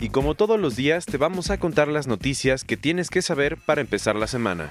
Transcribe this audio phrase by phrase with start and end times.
[0.00, 3.56] y como todos los días te vamos a contar las noticias que tienes que saber
[3.56, 4.68] para empezar la semana.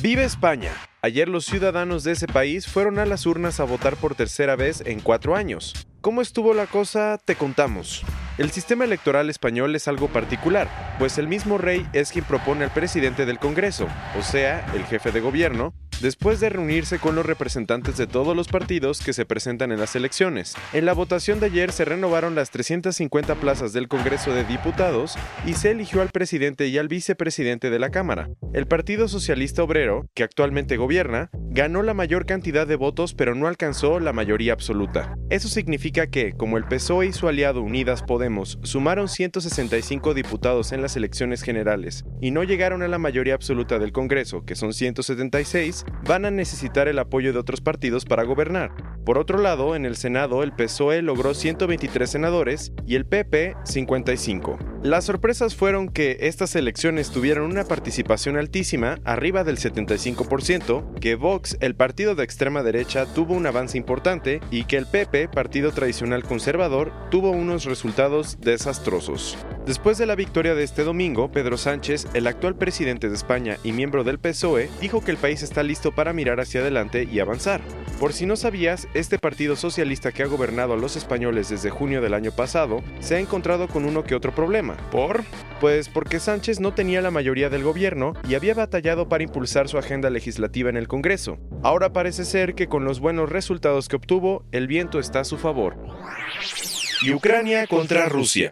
[0.00, 0.72] Vive España.
[1.02, 4.82] Ayer los ciudadanos de ese país fueron a las urnas a votar por tercera vez
[4.86, 5.72] en cuatro años.
[6.00, 7.18] ¿Cómo estuvo la cosa?
[7.24, 8.04] Te contamos.
[8.38, 12.72] El sistema electoral español es algo particular, pues el mismo rey es quien propone al
[12.72, 17.96] presidente del Congreso, o sea, el jefe de gobierno, después de reunirse con los representantes
[17.96, 20.54] de todos los partidos que se presentan en las elecciones.
[20.72, 25.54] En la votación de ayer se renovaron las 350 plazas del Congreso de Diputados y
[25.54, 28.28] se eligió al presidente y al vicepresidente de la Cámara.
[28.52, 33.46] El Partido Socialista Obrero, que actualmente gobierna, ganó la mayor cantidad de votos pero no
[33.46, 35.16] alcanzó la mayoría absoluta.
[35.30, 40.82] Eso significa que, como el PSOE y su aliado Unidas Podemos sumaron 165 diputados en
[40.82, 45.85] las elecciones generales y no llegaron a la mayoría absoluta del Congreso, que son 176,
[46.06, 48.95] van a necesitar el apoyo de otros partidos para gobernar.
[49.06, 54.58] Por otro lado, en el Senado el PSOE logró 123 senadores y el PP 55.
[54.82, 61.56] Las sorpresas fueron que estas elecciones tuvieron una participación altísima, arriba del 75%, que Vox,
[61.60, 66.24] el partido de extrema derecha, tuvo un avance importante y que el PP, partido tradicional
[66.24, 69.38] conservador, tuvo unos resultados desastrosos.
[69.66, 73.70] Después de la victoria de este domingo, Pedro Sánchez, el actual presidente de España y
[73.70, 77.60] miembro del PSOE, dijo que el país está listo para mirar hacia adelante y avanzar.
[77.98, 82.00] Por si no sabías, este partido socialista que ha gobernado a los españoles desde junio
[82.00, 84.76] del año pasado se ha encontrado con uno que otro problema.
[84.90, 85.24] ¿Por?
[85.60, 89.78] Pues porque Sánchez no tenía la mayoría del gobierno y había batallado para impulsar su
[89.78, 91.38] agenda legislativa en el Congreso.
[91.62, 95.36] Ahora parece ser que con los buenos resultados que obtuvo, el viento está a su
[95.36, 95.76] favor.
[97.02, 98.50] Y Ucrania contra Rusia.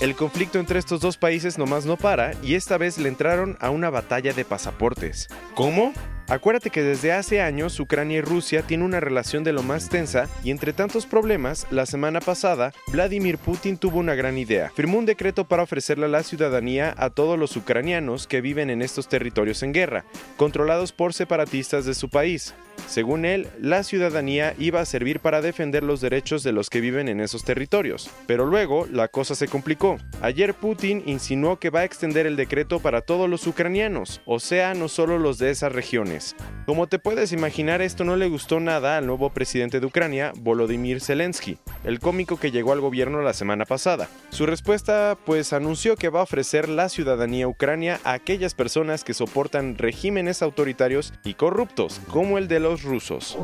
[0.00, 3.70] El conflicto entre estos dos países nomás no para y esta vez le entraron a
[3.70, 5.28] una batalla de pasaportes.
[5.54, 5.92] ¿Cómo?
[6.28, 10.28] Acuérdate que desde hace años Ucrania y Rusia tienen una relación de lo más tensa
[10.42, 14.72] y entre tantos problemas, la semana pasada, Vladimir Putin tuvo una gran idea.
[14.74, 19.08] Firmó un decreto para ofrecerle la ciudadanía a todos los ucranianos que viven en estos
[19.08, 20.04] territorios en guerra,
[20.36, 22.54] controlados por separatistas de su país.
[22.86, 27.08] Según él, la ciudadanía iba a servir para defender los derechos de los que viven
[27.08, 28.10] en esos territorios.
[28.26, 29.98] Pero luego, la cosa se complicó.
[30.20, 34.74] Ayer Putin insinuó que va a extender el decreto para todos los ucranianos, o sea,
[34.74, 36.36] no solo los de esas regiones.
[36.66, 41.00] Como te puedes imaginar, esto no le gustó nada al nuevo presidente de Ucrania, Volodymyr
[41.00, 44.08] Zelensky, el cómico que llegó al gobierno la semana pasada.
[44.30, 49.14] Su respuesta, pues, anunció que va a ofrecer la ciudadanía ucrania a aquellas personas que
[49.14, 53.38] soportan regímenes autoritarios y corruptos, como el de los rusos.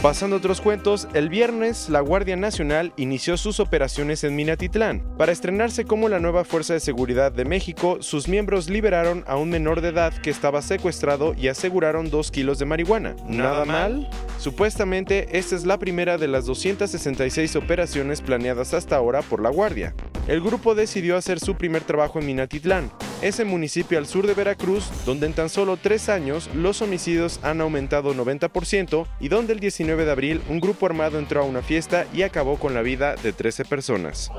[0.00, 5.02] Pasando a otros cuentos, el viernes la Guardia Nacional inició sus operaciones en Minatitlán.
[5.16, 9.48] Para estrenarse como la nueva Fuerza de Seguridad de México, sus miembros liberaron a un
[9.48, 13.16] menor de edad que estaba secuestrado y aseguraron 2 kilos de marihuana.
[13.26, 14.10] ¿Nada mal?
[14.38, 19.94] Supuestamente, esta es la primera de las 266 operaciones planeadas hasta ahora por la Guardia.
[20.28, 22.90] El grupo decidió hacer su primer trabajo en Minatitlán,
[23.24, 27.62] ese municipio al sur de Veracruz, donde en tan solo tres años los homicidios han
[27.62, 32.06] aumentado 90% y donde el 19 de abril un grupo armado entró a una fiesta
[32.12, 34.30] y acabó con la vida de 13 personas.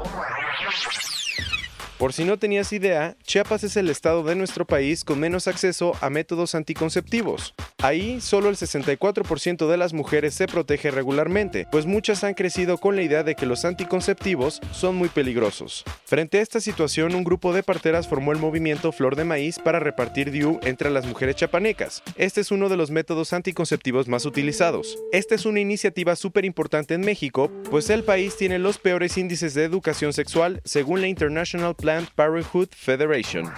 [1.97, 5.94] Por si no tenías idea, Chiapas es el estado de nuestro país con menos acceso
[6.02, 7.56] a métodos anticonceptivos.
[7.85, 12.96] Ahí solo el 64% de las mujeres se protege regularmente, pues muchas han crecido con
[12.96, 15.84] la idea de que los anticonceptivos son muy peligrosos.
[16.03, 19.79] Frente a esta situación, un grupo de parteras formó el movimiento Flor de Maíz para
[19.79, 22.01] repartir DIU entre las mujeres chapanecas.
[22.16, 24.97] Este es uno de los métodos anticonceptivos más utilizados.
[25.12, 29.53] Esta es una iniciativa súper importante en México, pues el país tiene los peores índices
[29.53, 33.53] de educación sexual según la International Planned Parenthood Federation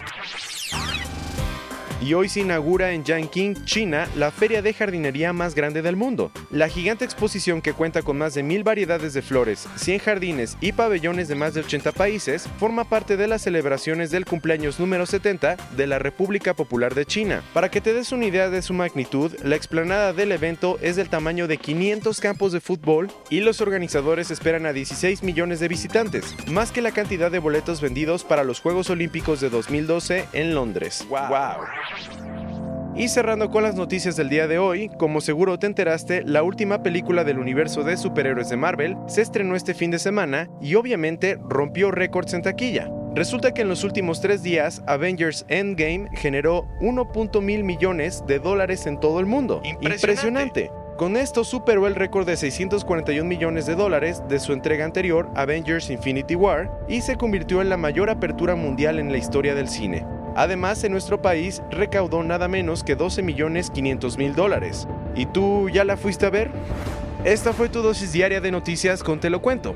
[2.02, 6.32] y hoy se inaugura en Yanqing, China, la feria de jardinería más grande del mundo.
[6.52, 10.72] La gigante exposición que cuenta con más de mil variedades de flores, 100 jardines y
[10.72, 15.58] pabellones de más de 80 países forma parte de las celebraciones del cumpleaños número 70
[15.76, 17.42] de la República Popular de China.
[17.54, 21.10] Para que te des una idea de su magnitud, la explanada del evento es del
[21.10, 26.36] tamaño de 500 campos de fútbol y los organizadores esperan a 16 millones de visitantes,
[26.48, 31.06] más que la cantidad de boletos vendidos para los Juegos Olímpicos de 2012 en Londres.
[31.10, 31.66] ¡Wow!
[32.96, 36.82] Y cerrando con las noticias del día de hoy, como seguro te enteraste, la última
[36.82, 41.38] película del universo de superhéroes de Marvel se estrenó este fin de semana y obviamente
[41.48, 42.90] rompió récords en taquilla.
[43.14, 49.00] Resulta que en los últimos tres días, Avengers Endgame generó 1.000 millones de dólares en
[49.00, 49.62] todo el mundo.
[49.64, 50.72] Impresionante.
[50.98, 55.92] Con esto superó el récord de 641 millones de dólares de su entrega anterior, Avengers
[55.92, 60.04] Infinity War, y se convirtió en la mayor apertura mundial en la historia del cine.
[60.38, 64.88] Además, en nuestro país recaudó nada menos que 12 millones 500 mil dólares.
[65.16, 66.52] ¿Y tú ya la fuiste a ver?
[67.24, 69.76] Esta fue tu dosis diaria de noticias con Te lo cuento.